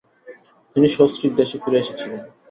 [0.75, 2.21] তিনি সস্ত্রীক দেশে ফিরে এসেছিলেন।